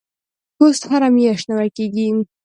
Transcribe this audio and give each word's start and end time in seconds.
پوست 0.57 0.83
هره 0.91 1.09
میاشت 1.17 1.45
نوي 1.51 1.69
کیږي. 1.77 2.07